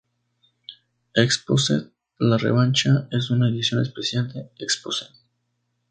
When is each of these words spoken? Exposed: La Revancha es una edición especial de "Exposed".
Exposed: 1.15 1.91
La 2.17 2.39
Revancha 2.39 3.07
es 3.11 3.29
una 3.29 3.49
edición 3.49 3.83
especial 3.83 4.33
de 4.33 4.49
"Exposed". 4.57 5.13